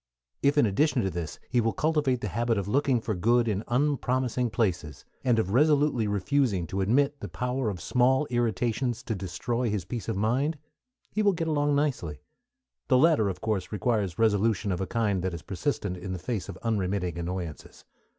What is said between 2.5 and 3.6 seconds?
of looking for good